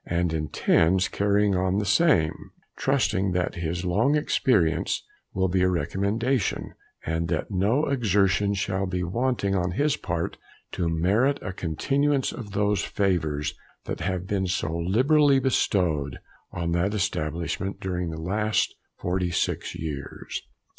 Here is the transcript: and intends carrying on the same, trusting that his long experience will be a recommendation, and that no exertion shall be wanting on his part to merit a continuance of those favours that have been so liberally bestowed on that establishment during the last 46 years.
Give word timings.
and 0.07 0.33
intends 0.33 1.07
carrying 1.07 1.53
on 1.55 1.77
the 1.77 1.85
same, 1.85 2.49
trusting 2.75 3.33
that 3.33 3.53
his 3.53 3.85
long 3.85 4.15
experience 4.15 5.03
will 5.31 5.47
be 5.47 5.61
a 5.61 5.69
recommendation, 5.69 6.73
and 7.05 7.27
that 7.27 7.51
no 7.51 7.85
exertion 7.85 8.51
shall 8.55 8.87
be 8.87 9.03
wanting 9.03 9.53
on 9.53 9.69
his 9.73 9.95
part 9.97 10.37
to 10.71 10.89
merit 10.89 11.37
a 11.43 11.53
continuance 11.53 12.31
of 12.31 12.53
those 12.53 12.81
favours 12.83 13.53
that 13.83 13.99
have 13.99 14.25
been 14.25 14.47
so 14.47 14.75
liberally 14.75 15.37
bestowed 15.37 16.17
on 16.51 16.71
that 16.71 16.95
establishment 16.95 17.79
during 17.79 18.09
the 18.09 18.17
last 18.19 18.73
46 18.97 19.75
years. 19.75 20.41